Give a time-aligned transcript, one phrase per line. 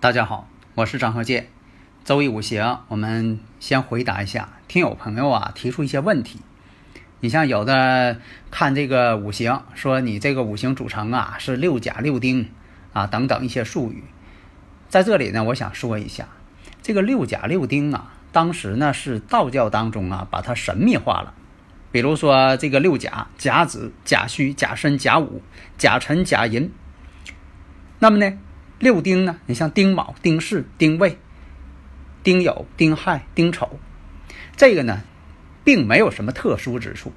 [0.00, 1.48] 大家好，我是张鹤剑。
[2.06, 6.40] 周易五行，我们先回答一下听友朋友啊提出一些问题。
[7.20, 8.16] 你像有的
[8.50, 12.48] 看这个五行，说你这个五行组成啊是六甲六丁
[12.94, 14.04] 啊等等一些术语，
[14.88, 16.26] 在这里呢，我想说一下
[16.80, 21.34] 这个六甲六丁啊，当时呢是道教当中啊把它神秘化了。
[21.92, 25.42] 比如说这个六甲：甲子、甲戌、甲申、甲午、
[25.76, 26.72] 甲辰、甲寅。
[27.98, 28.38] 那么呢？
[28.80, 29.36] 六丁呢？
[29.44, 31.18] 你像丁卯、丁巳、丁未、
[32.22, 33.78] 丁酉、丁亥、丁丑，
[34.56, 35.02] 这个呢，
[35.62, 37.12] 并没有什么特殊之处。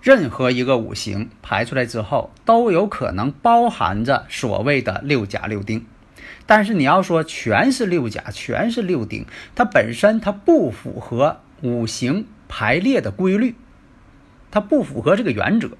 [0.00, 5.84] 任何一个五行排出来之后，都有可能包含着所谓的六甲六丁。
[6.46, 13.54] 但是你要说全是六甲，全是六丁，它本身它不符合五行排列的规律，
[14.50, 15.76] 它不符合这个原则。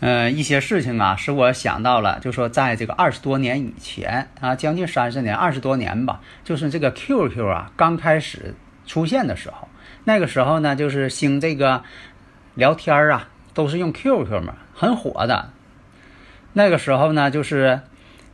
[0.00, 8.54] 嗯，一些事情啊，使我想到了，就说在这个二十多年以前啊，将近三十年、二十多年吧，就是这个 QQ 啊刚开始
[8.86, 9.68] 出现的时候，
[10.04, 11.84] 那个时候呢，就是兴这个
[12.54, 15.50] 聊天啊，都是用 QQ 嘛，很火的。
[16.54, 17.80] 那个时候呢，就是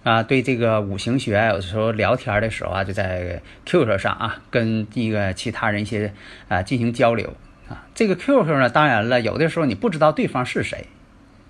[0.05, 6.15] 啊，对这个五行学，有的时候聊天的时候啊，就在 QQ 上啊，跟这个其他人一些
[6.47, 7.35] 啊进行交流
[7.69, 7.83] 啊。
[7.93, 10.87] 这个 QQ 呢，当然了，有的时候你不知道对方是谁。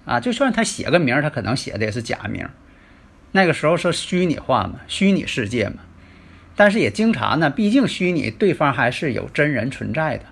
[0.07, 2.49] 啊，就算他写个名，他可能写的也是假名。
[3.33, 5.77] 那个时候是虚拟化嘛，虚拟世界嘛。
[6.55, 10.25] 但是也经常呢，毕竟虚拟，对方还是有真人存在的。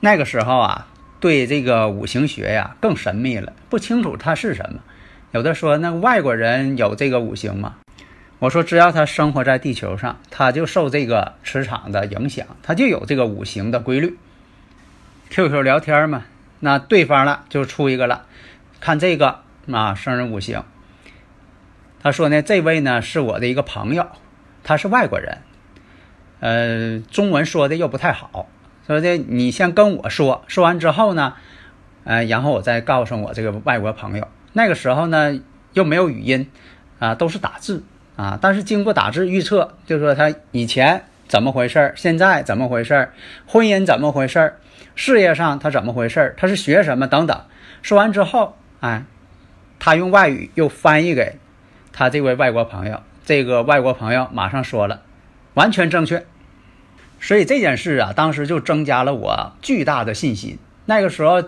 [0.00, 0.86] 那个时候啊，
[1.20, 4.80] 对这个五行学呀更神秘了，不清楚它是什么。
[5.32, 7.74] 有的说那外国人有这个五行吗？
[8.38, 14.16] 我说只要他生活在地球上，他就受这个磁场的影响，他就有这个五行的规律。
[15.30, 16.24] QQ 聊天嘛，
[16.60, 18.25] 那对方了就出一个了。
[18.86, 20.62] 看这个啊，生人五行。
[22.00, 24.06] 他说呢，这位呢是我的一个朋友，
[24.62, 25.38] 他是外国人，
[26.38, 28.48] 呃，中文说的又不太好。
[28.86, 31.34] 说的你先跟我说，说完之后呢，
[32.04, 34.28] 呃，然后我再告诉我这个外国朋友。
[34.52, 35.36] 那个时候呢
[35.72, 36.48] 又没有语音
[37.00, 37.82] 啊，都是打字
[38.14, 38.38] 啊。
[38.40, 43.12] 但是经过打字预测，就说他以前怎么回事儿现在怎么回事儿
[43.48, 44.60] 婚姻怎么回事儿
[44.94, 47.40] 事业上他怎么回事儿他是学什么等等。
[47.82, 48.56] 说完之后。
[48.80, 49.04] 哎，
[49.78, 51.38] 他用外语又翻译给
[51.92, 55.02] 他这位外国朋友，这个外国朋友马上说了，
[55.54, 56.26] 完全正确。
[57.18, 60.58] 所以这件事啊，当时就增加了我巨大的信心。
[60.84, 61.42] 那个时候，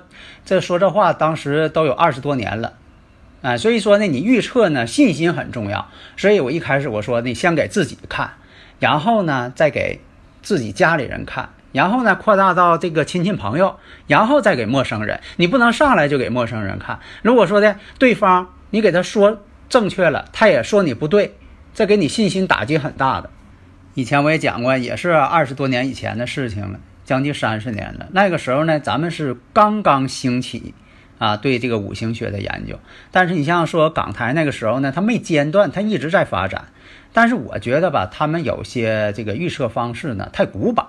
[0.44, 2.72] 这说这话，当时都有二十多年了，
[3.42, 5.88] 哎，所以说呢，你预测呢，信心很重要。
[6.16, 8.32] 所以我一开始我说，你先给自己看，
[8.80, 10.00] 然后呢，再给
[10.42, 11.50] 自己家里人看。
[11.72, 15.20] 然后呢，扩大到这个亲戚朋友，然后再给陌生人。
[15.36, 17.00] 你不能上来就给陌生人看。
[17.22, 21.36] 如果说的对方你给他说正确了，他也说你不对，
[21.74, 23.30] 这给你信心打击很大的。
[23.94, 28.06] 以前我也讲过，也是二十多年以前的事情了，将近三十年了。
[28.12, 30.74] 那个时候呢，咱们是刚刚兴起
[31.18, 32.78] 啊，对这个五行学的研究。
[33.10, 36.66] 但是你像说港台那个时候呢，它没间断，它一直在发展。
[37.12, 40.86] 但是我觉得吧，他们有些这个预测方式呢，太古板。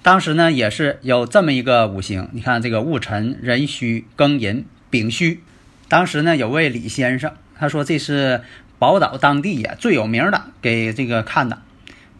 [0.00, 5.40] 当时呢，也是有这么一个五行，你看这个戊辰、壬戌、庚寅、丙戌。
[5.88, 8.42] 当时呢，有位李先生，他说这是
[8.78, 11.60] 宝岛当地呀最有名的，给这个看的，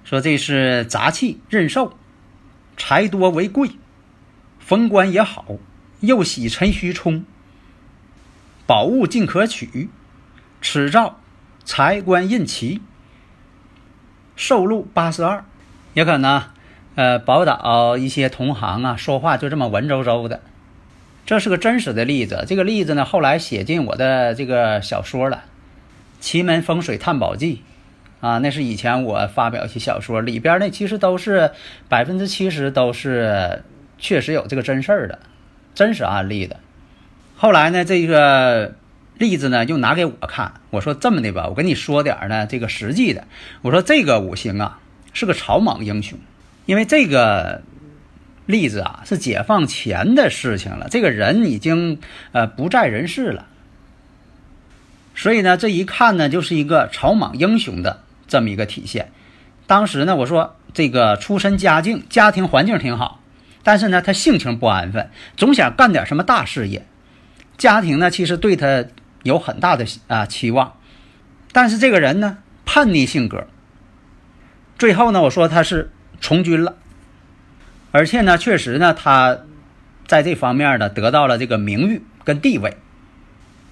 [0.05, 1.97] 说这是杂气任寿，
[2.77, 3.71] 财多为贵，
[4.59, 5.57] 逢官也好，
[6.01, 7.25] 又喜辰戌冲，
[8.67, 9.89] 宝物尽可取，
[10.61, 11.21] 此兆
[11.65, 12.83] 财官印齐，
[14.35, 15.45] 寿禄八十二，
[15.95, 16.43] 也可能。
[16.99, 20.41] 呃，宝岛一些同行啊，说话就这么文绉绉的，
[21.25, 22.45] 这是个真实的例子。
[22.49, 25.37] 这个例子呢，后来写进我的这个小说了，
[26.19, 27.63] 《奇门风水探宝记》
[28.27, 31.53] 啊，那是以前我发表一些小说里边呢，其实都是
[31.89, 33.63] 百分之七十都是
[34.01, 35.21] 确实有这个真事儿的，
[35.77, 36.57] 真实案例的。
[37.37, 38.75] 后来呢，这个
[39.15, 43.23] 例子呢，又拿给我看，我说这么的吧，我跟你说点呢，这个实际的，
[43.63, 44.81] 我说这个五行啊，
[45.13, 46.19] 是个草莽英雄。
[46.69, 47.63] 因为这个
[48.45, 51.99] 例子啊是解放前的事情了，这个人已经
[52.33, 53.47] 呃不在人世了，
[55.15, 59.11] 所以呢，这一看呢就是一个草莽英雄的这么一个体现。
[59.67, 63.23] 当时呢，我说这个出身家境、家庭环境挺好，
[63.63, 66.85] 但是呢，他性情不安分，总想干点什么大事业。
[67.57, 68.85] 家庭呢，其实对他
[69.23, 70.75] 有很大的啊期望，
[71.51, 72.37] 但是这个人呢，
[72.67, 73.47] 叛逆性格。
[74.79, 76.77] 最后呢，我说他是从军了，
[77.91, 79.39] 而且呢，确实呢，他
[80.07, 82.77] 在这方面呢得到了这个名誉跟地位。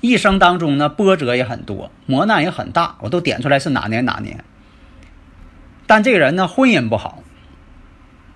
[0.00, 4.44] 一生当中呢，波折也很多，磨难也很大，我都点出来是哪年哪年。
[5.86, 7.22] 但这个人呢，婚姻不好，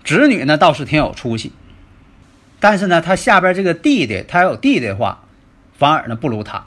[0.02, 1.52] 子女呢倒是挺有出息，
[2.58, 5.24] 但是呢，他下边这个弟弟，他要有弟弟的话，
[5.78, 6.64] 反而呢不如他。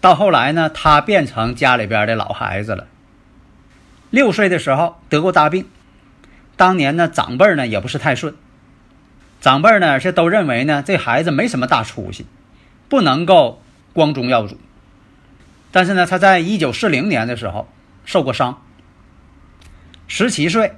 [0.00, 2.86] 到后来呢，他变成家里边的老孩子了。
[4.10, 5.66] 六岁的时候得过大病，
[6.58, 8.34] 当年呢长辈呢也不是太顺，
[9.40, 12.26] 长辈呢是都认为呢这孩子没什么大出息，
[12.90, 13.62] 不能够
[13.94, 14.58] 光宗耀祖。
[15.70, 17.68] 但是呢，他在一九四零年的时候
[18.04, 18.60] 受过伤。
[20.08, 20.72] 十七岁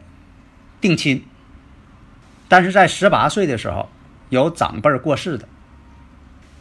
[0.80, 1.24] 定亲，
[2.48, 3.88] 但是在十八岁的时候
[4.28, 5.48] 有长辈过世的。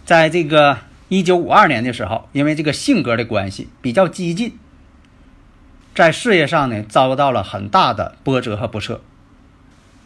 [0.06, 0.78] 在这个
[1.10, 4.58] 一九五二年的时候，因为这个性格的关系比较激进，
[5.96, 9.02] 在事业上呢遭到了很大的波折和不测。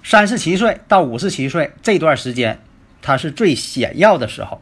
[0.03, 2.59] 三十七岁到五十七岁这段时间，
[3.01, 4.61] 他是最显要的时候，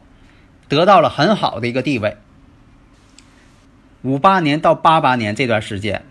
[0.68, 2.16] 得到了很好的一个地位。
[4.02, 6.04] 五八年到八八年这段时间。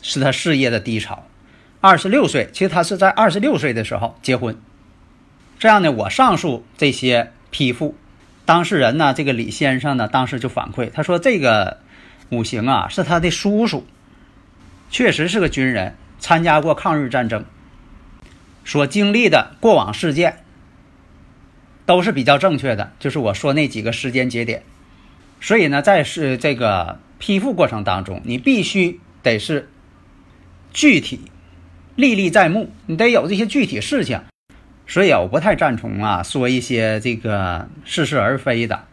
[0.00, 1.26] 是他事业的低潮。
[1.80, 4.56] 二十六岁，其实他是在二十六岁的时候结婚。
[5.58, 7.96] 这样呢，我上述这些批复，
[8.44, 11.78] 当事人呢，这个李先生呢，当时就反馈，他说这个
[12.30, 13.84] 五行啊是他的叔叔，
[14.88, 17.44] 确实是个军人，参加过抗日战争，
[18.68, 20.44] 所经历的过往事件
[21.86, 24.62] 都是比较正确的，就是我说那几个时间节点。
[25.40, 29.70] 所以呢，在是这个批复过程当中，你必须得是。
[30.70, 31.22] 具体
[31.96, 34.20] 历历在目，你得有这些具体事情，
[34.86, 38.84] 所以，我不太赞同啊，说一些这个似是而非的。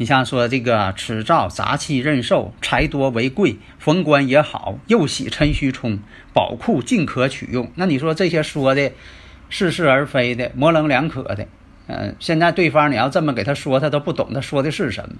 [0.00, 5.98] 你像说这个此兆杂气任受，财多为贵，逢官也好，又喜趁虚冲，
[6.32, 7.70] 宝库尽可取用。
[7.74, 8.92] 那你说这些说的
[9.50, 11.46] 似是而非的，模棱两可的，
[11.86, 15.16] 嗯，现在对方你要这么给他说，他都不懂他说的是什么。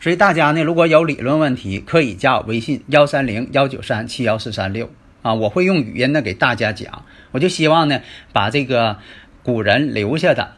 [0.00, 4.90] 所以大家呢，如果有理论问题，可以加我微信幺三零幺九三七幺四三六。
[5.20, 8.00] 啊，我会用语音呢给大家讲，我就希望呢
[8.32, 8.96] 把这个
[9.42, 10.52] 古人留下的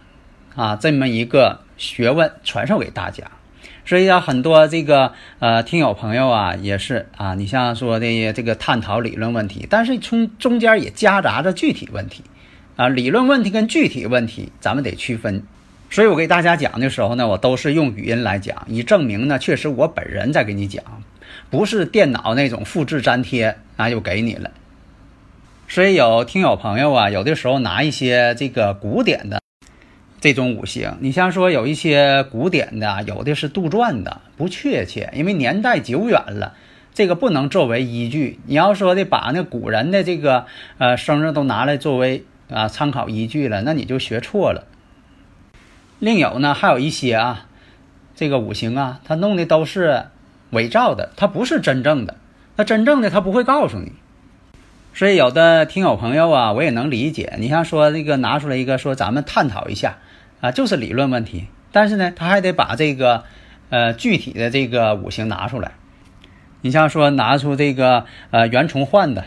[0.55, 3.25] 啊这么一个学问传授给大家。
[3.84, 12.23] 所以啊，很多这个呃听友朋友啊也是啊，你像说的这个探讨理论问题，但是从中间也夹杂着具体问题
[12.76, 15.43] 啊，理论问题跟具体问题咱们得区分。
[15.90, 20.85] 所以我给大家讲的时候呢，我都是用语音来讲，以证明呢确实我本人在给你讲。
[21.50, 24.52] 不是电脑那种复制粘贴啊，就给你了。
[25.69, 29.42] 所以有听友朋友啊，有的时候拿一些这个古典的
[30.23, 36.55] 这种五行，你像说有一些古典的，有的是杜撰的，不确切，因为年代久远了，
[36.95, 38.39] 这个不能作为依据。
[38.47, 40.47] 你要说的把那古人的这个
[40.79, 44.64] 呃生日都拿来作为啊参考依据了，那你就学错了。
[45.99, 47.47] 另有呢，还有一些啊，
[48.17, 50.05] 这个五行啊，他弄的都是。
[50.52, 52.17] 伪造的，它不是真正的。
[52.57, 53.93] 那真正的他不会告诉你。
[54.93, 57.37] 所以有的听友朋友啊，我也能理解。
[57.38, 59.97] 你像说那个拿出来一个说咱们探讨一下
[60.42, 61.46] 啊，就是理论问题。
[61.72, 63.25] 但是呢，他还得把这个
[63.70, 65.72] 呃具体的这个五行拿出来。
[66.61, 69.25] 你像说拿出这个呃袁崇焕的，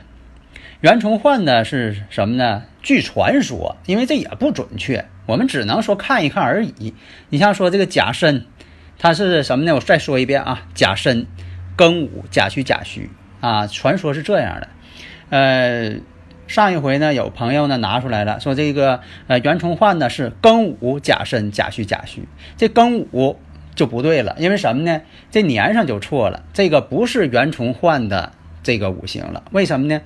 [0.82, 2.66] 袁崇焕的是什么呢？
[2.84, 6.94] 据传说，因为这也不准确，我们只能说看一看而已。
[7.30, 8.46] 你像说这个甲申。
[8.98, 9.76] 它是什么呢？
[9.76, 11.28] 我再说一遍啊，甲申、
[11.76, 13.10] 庚午、甲戌、甲戌
[13.42, 14.70] 啊，传说是这样的。
[15.32, 15.96] 呃，
[16.48, 23.40] 上一回呢，有朋友呢拿出来了，说这个呃袁崇焕呢是庚午、甲申、甲戌、甲戌，这庚午
[23.76, 25.02] 就不对了，因为什么呢？
[25.32, 28.32] 这年上就错了，这个不是袁崇焕的
[28.64, 29.44] 这个五行了。
[29.52, 30.02] 为什么呢？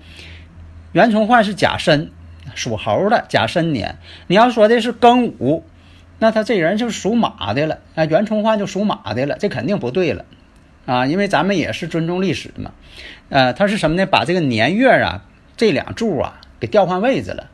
[0.93, 2.11] 袁崇焕是甲申，
[2.55, 3.97] 属猴的甲申年。
[4.27, 5.63] 你要说的是庚午。
[6.21, 10.25] 那他这人就是属马的了啊，袁崇焕就属马的了，这肯定不对了，
[10.85, 12.71] 啊，因为咱们也是尊重历史嘛，
[13.29, 14.05] 呃，他是什么呢？
[14.05, 15.23] 把这个年月啊
[15.59, 17.49] 这两柱啊给调换位置了，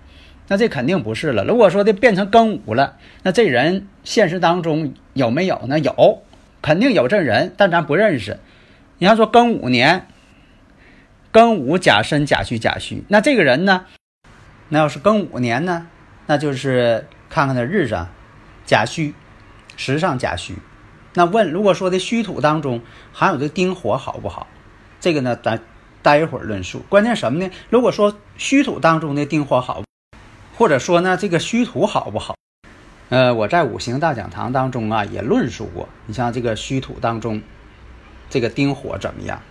[0.47, 1.43] 那这肯定不是了。
[1.43, 5.79] 如果说的变成庚午了，那这人现实当中有没有呢？
[5.79, 6.21] 有，
[6.61, 8.39] 肯定有这人，但咱不认识。
[8.99, 10.05] 你要说庚午年，
[11.33, 13.87] 庚午甲申甲戌甲戌，那这个人呢，
[14.69, 15.87] 那要是庚午年呢，
[16.27, 18.09] 那就是看看他日上
[18.67, 19.15] 甲戌，
[19.75, 20.53] 时上甲戌。
[21.15, 24.45] 那问，如果说的戌土当中含有这丁火好不好？
[24.99, 25.59] 这个呢，咱
[26.05, 26.83] 待一会儿论述。
[26.87, 27.49] 关键什么呢？
[27.71, 29.81] 如果说戌土当中的丁火好，
[30.55, 32.35] 或者说呢这个戌土好不好？
[33.09, 35.89] 呃，我在五行大讲堂当中啊也论述过。
[36.05, 37.41] 你像这个戌土当中，
[38.29, 39.41] 这个丁火怎么样？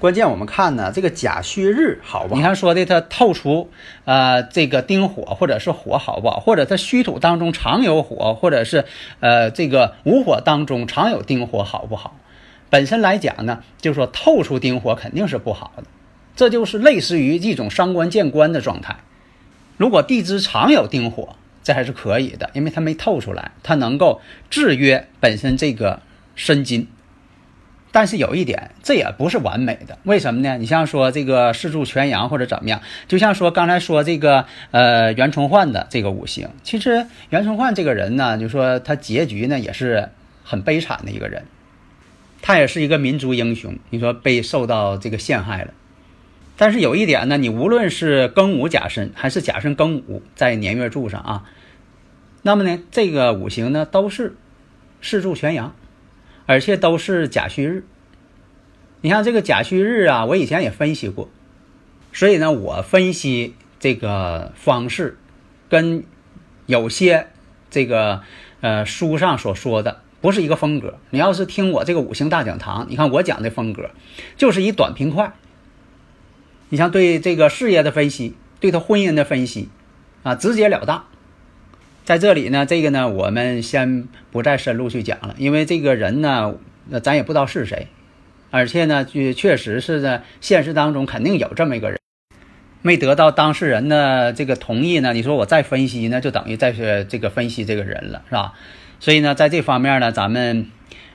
[0.00, 2.36] 关键我们看呢，这个甲戌日好不好？
[2.36, 3.70] 你看说的它透出
[4.04, 6.40] 呃这个丁火或者是火好不好？
[6.40, 8.84] 或者它戌土当中常有火，或者是
[9.20, 12.16] 呃这个午火当中常有丁火好不好？
[12.72, 15.84] 本身来讲呢，就是说透出丁火肯定是不好的，
[16.34, 18.96] 这就是类似于一种伤官见官的状态。
[19.76, 26.00] 如果地支常有丁火，这还是可以的，因为它没透出来，它能够制约本身这个
[26.34, 26.88] 申金。
[27.90, 29.98] 但是有一点，这也不是完美的。
[30.04, 30.56] 为什么呢？
[30.56, 40.08] 你像说这个四柱全阳或者怎么样，就像说刚才说这个呃袁崇焕的这个五行，其实袁崇焕这个人呢，就说他结局呢也是
[40.42, 41.44] 很悲惨的一个人，
[42.42, 43.78] 他也是一个民族英雄。
[43.88, 45.72] 你说被受到这个陷害了，
[46.58, 51.44] 但是有一点呢，你无论是庚午甲申还是甲申庚午在年月柱上啊，
[52.42, 54.36] 那么呢这个五行呢都是
[55.00, 55.74] 四柱全阳。
[56.44, 57.84] 而且都是甲戌日，
[59.00, 61.30] 你像这个甲戌日啊，我以前也分析过，
[62.12, 65.16] 所以呢，我分析这个方式
[65.68, 66.02] 跟
[66.66, 67.28] 有些
[67.70, 68.22] 这个
[68.60, 70.98] 呃书上所说的不是一个风格。
[71.10, 73.90] 你要是听我这个五行大讲堂，你看我讲的风格
[74.38, 75.34] 就是以短平快。
[76.70, 79.68] 你像对这个事业的分析，对他婚姻的分析
[80.22, 81.04] 啊，直截了当。
[82.04, 86.54] 在这里呢，这个呢，我们先不再深入去讲了，因为这个人呢，
[86.88, 87.88] 那咱也不知道是谁，
[88.50, 92.00] 而且呢，就确实是呢现实当中肯定有这么一个人，
[92.80, 98.54] 没得到当事人的这个同意呢，你说我再分析呢，就等于再是这个分析这个人了，是吧？
[99.02, 100.68] 所以呢，在这方面呢，咱们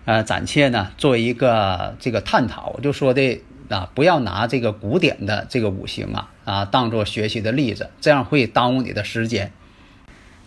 [0.04, 3.40] 呃暂且呢做一个这个探讨，就说的
[3.70, 9.54] 啊，不要拿这个古典的这个五行啊啊当做学习的例子，这样会耽误你的时间。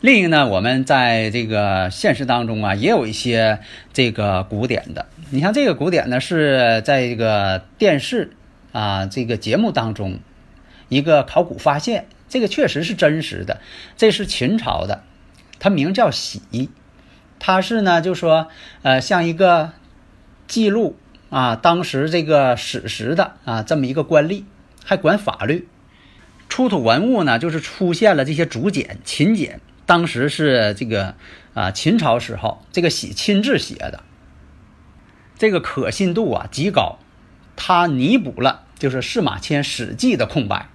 [0.02, 3.60] 另一个呢，我们在这个现实当中啊，也有一些
[3.94, 5.06] 这个古典的。
[5.30, 8.32] 你像这个古典呢，是在这个电视
[8.72, 10.18] 啊这个节目当中
[10.90, 13.62] 一个考古发现，这个确实是真实的。
[13.96, 15.04] 这是秦朝的，
[15.58, 16.42] 它名叫《喜》，
[17.40, 18.46] 它是呢就说
[18.82, 19.72] 呃像一个
[20.46, 20.96] 记录
[21.30, 24.44] 啊当时这个史实的啊这么一个官吏，
[24.84, 25.66] 还管法律。
[26.48, 29.60] 出土文物呢，就是出现了这些竹简、秦简。
[29.86, 31.14] 当时是这个
[31.54, 34.02] 啊，秦朝时候这个写亲自写的，
[35.38, 36.98] 这个可信度啊极高，
[37.56, 40.68] 他弥补了就是司马迁《史记》的空白，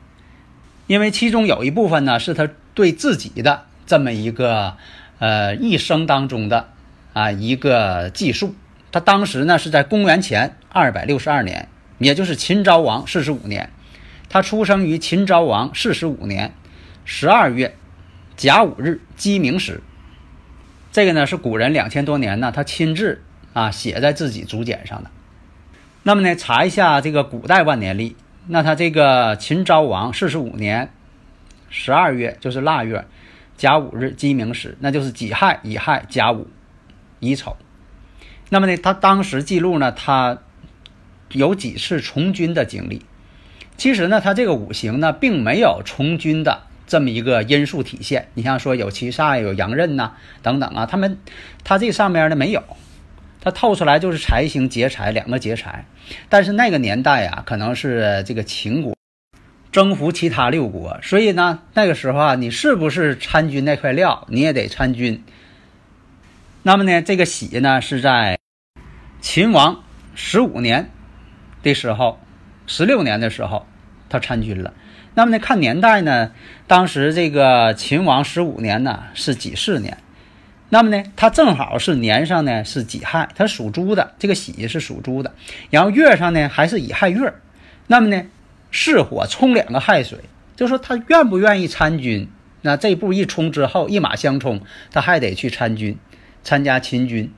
[0.88, 4.78] 因为其中有一部分呢是他对自己的这么一个
[5.20, 6.70] 呃一生当中的
[7.14, 8.56] 啊一个记述。
[8.92, 11.68] 他当时呢是在公元前二百六十二年，
[11.98, 13.72] 也就是秦昭王四十五年，
[14.30, 16.54] 他出生于秦昭王四十五年
[17.04, 17.76] 十二月。
[18.38, 19.82] 甲午日鸡鸣时，
[20.92, 25.10] 这个呢是古人两千多年呢，他亲自啊写在自己竹简上的。
[26.04, 28.18] 那么呢，查一下这个古代万年历，
[28.48, 30.92] 那他这个秦昭王四十五年
[31.70, 33.06] 十二月就是腊月
[33.58, 36.48] 甲午日鸡鸣时，那就是己亥、乙亥、甲午、
[37.20, 37.56] 乙丑。
[38.50, 40.40] 那么呢，他当时记录呢，他
[41.32, 43.06] 有几次从军的经历。
[43.78, 46.64] 其实呢，他这个五行呢，并没有从军的。
[46.88, 50.12] 这么一个因素体现，你像说有七煞有阳刃呐
[50.44, 51.18] 等等啊，他们
[51.64, 52.64] 他这上面呢没有，
[53.42, 55.86] 他透出来就是财星劫财两个劫财，
[56.30, 58.96] 但是那个年代啊，可能是这个秦国
[59.76, 65.22] 征服其他六国，所以呢那个时候啊，你是不是参军那块料，你也得参军。
[66.64, 68.40] 那么呢，这个喜呢是在
[69.20, 69.84] 秦王
[70.16, 70.90] 十五年
[71.62, 72.22] 的时候，
[72.66, 73.68] 十六年的时候，
[74.08, 74.74] 他参军了。
[75.14, 76.32] 那么呢，看年代呢，
[76.68, 79.98] 当时这个秦王十五年呢是己巳年，
[80.70, 85.34] 那么呢，他正好是年上呢是己亥，他属猪的，这个喜是属猪的，
[85.70, 87.34] 然后月上呢还是乙亥月，
[87.88, 88.24] 那么呢，
[88.76, 90.20] 巳火冲两个亥水，
[90.58, 92.28] 就说他愿不愿意参军？
[92.62, 94.60] 那这步一冲之后，一马相冲，
[94.92, 95.98] 他还得去参军，
[96.44, 97.32] 参加秦军。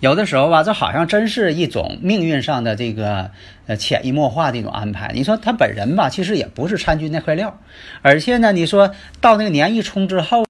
[0.00, 3.30] 有的时候吧，这好像真是一种命运上的这个
[3.66, 5.10] 呃潜移默化的一种安排。
[5.14, 7.58] 你说他本人吧，其实也不是参军那块料，
[8.00, 10.46] 而且呢，你说到那个年一冲之后，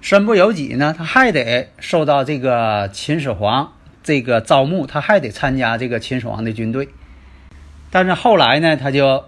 [0.00, 6.88] 身不由己呢，他还得受到这个秦始皇这个招募，他还得参加这个秦始皇的军队。
[7.90, 9.24] 但是后来呢，他就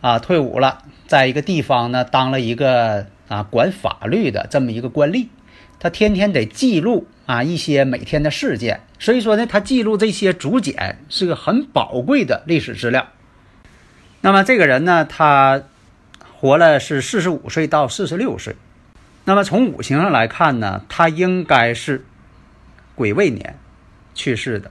[0.00, 5.28] 啊退伍了，在一个地方呢当了一个啊管法律的这么一个官吏，
[5.78, 13.08] 他天天得记录啊一些每天的事件，所以说呢，他记录这些竹简是个很宝贵的历史资料。
[14.22, 15.62] 那么这个人呢，他
[16.38, 18.56] 活了是四十五岁到四十六岁。
[19.24, 22.04] 那么从五行上来看呢，他应该是
[22.94, 23.58] 癸未年
[24.14, 24.70] 去世的。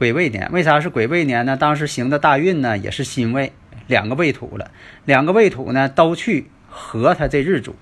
[0.00, 1.58] 癸未年为啥是癸未年呢？
[1.58, 3.52] 当时行的大运呢也是辛未，
[3.86, 4.70] 两个未土了，
[5.04, 7.76] 两个未土呢都去合他这日主，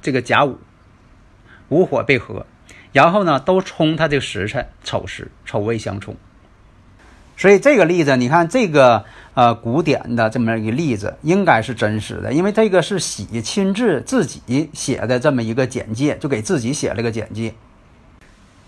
[0.00, 0.60] 这个甲午，
[1.70, 2.46] 午火被合，
[2.92, 6.14] 然后呢都冲他这个时辰丑时，丑未相冲。
[7.36, 17.54] 所以这个例子，你看这个呃古典的这么一个例子，应该是真实的，因为这个是喜亲自自己写的这么一个简介，就给自己写了个简介。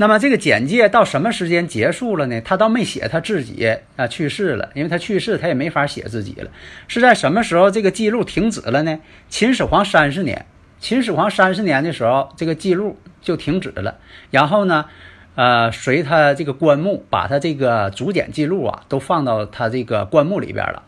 [0.01, 2.41] 那么这个简介到什么时间结束了呢？
[2.41, 6.51] 他倒没写他自己啊去世了，因为他去世他也没法写自己了。
[6.89, 8.99] 是在什么时候这个记录停止了呢？
[9.29, 10.47] 秦始皇三十年，
[10.79, 13.99] 秦始皇三十年的时候，这个记录就停止了。
[14.31, 14.87] 然后呢，
[15.35, 20.83] 呃，随他这个棺木，把他这个竹简记录啊都放到他这个棺木里边了。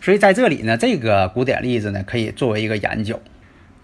[0.00, 3.20] 所以在这里呢，这个古典例子呢可以作为一个研究。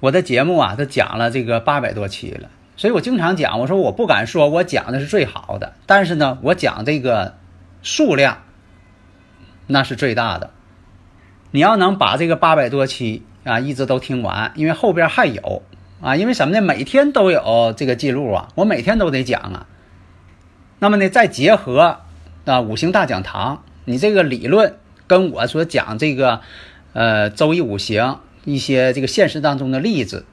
[0.01, 2.49] 我的节目啊都讲了这个八百多期了。
[2.79, 7.35] 所以我经常讲，我说我不敢说我讲的是最好的，但是呢，我讲这个
[7.83, 8.45] 数量
[9.67, 10.51] 那是最大的。
[11.51, 15.63] 你要能把这个八百多期啊一直都听完，因为后边还有
[16.01, 16.63] 啊，因为什么呢？
[16.63, 19.67] 每天都有这个记录啊，我每天都得讲啊。
[20.79, 21.99] 那么呢，再结合
[22.45, 24.77] 啊五行大讲堂，你这个理论
[25.09, 26.43] 跟我所讲这个
[26.93, 30.25] 呃周易五行一些这个现实当中的例子。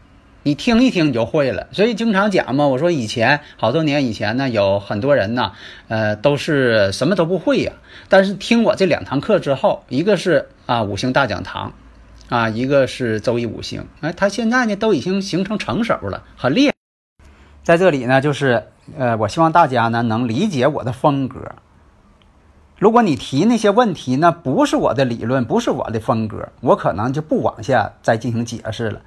[0.48, 2.68] 你听一听你就会了，所以经常讲嘛。
[2.68, 5.54] 我说以前好多年以前呢，有很多人呢，
[5.88, 7.74] 呃，都是什么都不会呀。
[8.10, 11.74] 但是听我这两堂课之后，一个是啊五行大讲堂，
[12.30, 16.76] 啊一个是周易五行，哎，他现在呢都已经形成成熟了，很厉害。
[17.64, 21.54] 在这里呢，就是呃，我希望大家呢能理解我的风格。
[22.78, 29.02] 如果你提那些问题呢，不是我的理论，不是我的风格，我可能就不往下再进行解释了。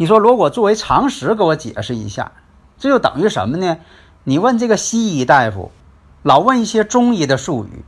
[0.00, 2.32] 你说，如果作为常识给我解释一下，
[2.78, 3.76] 这就等于什么呢？
[4.24, 5.70] 你问这个西医大夫，
[6.22, 7.84] 老问一些中医的术语，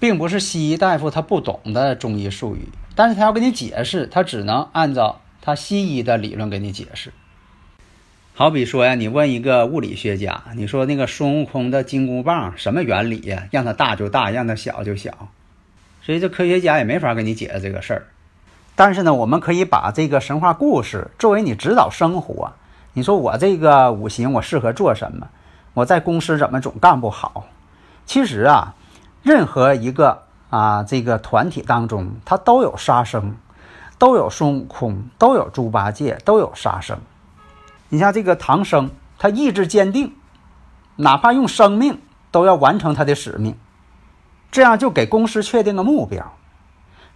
[0.00, 7.12] 并不是西医大夫他不懂的中医术语，但是他要给你解释，他只能按照他西医的理论给你解释。
[8.34, 13.46] 好比说呀，你问一个物理学家，你说那个孙悟空的金箍棒什么原理呀？
[13.52, 15.28] 让它大就大，让它小就小，
[16.02, 18.06] 所以这科学家也没法给你解释这个事儿。
[18.76, 22.52] 但是呢，我们可以把这个神话故事作为你指导生活。
[22.92, 25.26] 你说我这个五行我适合做什么？
[25.74, 27.46] 我在公司怎么总干不好？
[28.04, 28.74] 其实啊，
[29.22, 33.34] 任何一个啊这个团体当中，它都有杀生，
[33.98, 36.98] 都有孙悟空，都有猪八戒，都有杀生。
[37.88, 40.14] 你像这个唐僧，他意志坚定，
[40.96, 43.56] 哪怕用生命都要完成他的使命，
[44.50, 46.32] 这样就给公司确定个目标。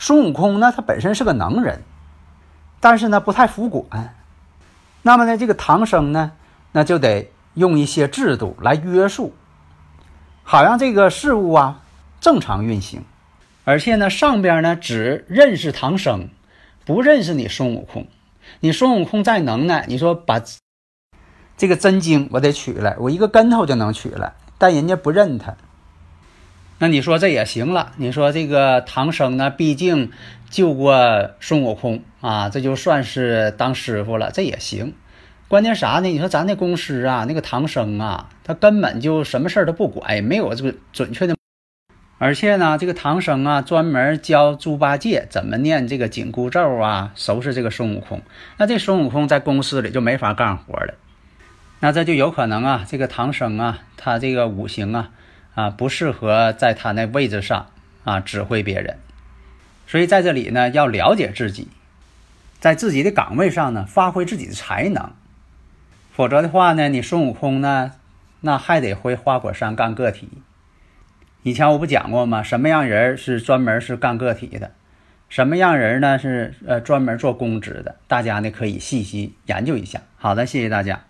[0.01, 1.83] 孙悟空呢，他本身是个能人，
[2.81, 4.17] 但是呢不太服管。
[5.03, 6.33] 那么呢，这个唐僧呢，
[6.73, 9.35] 那就得用一些制度来约束，
[10.43, 11.83] 好让这个事物啊
[12.19, 13.05] 正常运行。
[13.65, 16.31] 而且呢，上边呢只认识唐僧，
[16.87, 18.09] 不认识你孙悟空。
[18.61, 20.41] 你孙悟空再能耐，你说把
[21.59, 25.55] 这个真经我得取来，我一个跟头就能取来，但人家不认他。
[26.83, 27.93] 那你说这也行了？
[27.99, 30.11] 你说这个唐僧呢，毕竟
[30.49, 34.95] 救过孙悟空啊，这就算是当师傅了，这也行。
[35.47, 36.09] 关键啥呢？
[36.09, 41.37] 你说咱那公司啊，那个唐僧啊，他根本就什么事儿都不管，没有这个准确的。
[42.17, 48.23] 而且呢，这个唐僧啊，专门教猪八戒怎么念这个紧箍咒啊，收拾这个孙悟空。
[48.57, 50.95] 那这孙悟空在公司里就没法干活了。
[51.81, 55.11] 那这就有可能啊，这个唐僧啊，他这个五行啊。
[55.61, 57.67] 啊，不适合在他那位置上
[58.05, 58.97] 啊指挥别人，
[59.87, 61.69] 所以在这里呢，要了解自己，
[62.59, 65.13] 在自己的岗位上呢发挥自己的才能，
[66.15, 67.93] 否则的话呢，你孙悟空呢，
[68.41, 70.31] 那还得回花果山干个体。
[71.43, 72.43] 以前我不讲过吗？
[72.43, 74.71] 什么样人是专门是干个体的，
[75.29, 77.97] 什么样人呢是呃专门做公职的？
[78.09, 80.01] 大家呢可以细细研究一下。
[80.17, 81.10] 好的，谢谢大家。